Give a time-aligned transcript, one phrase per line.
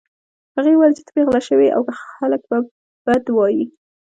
[0.55, 1.81] هغه وویل چې ته پیغله شوې يې او
[2.17, 2.57] خلک به
[3.05, 3.65] بد وايي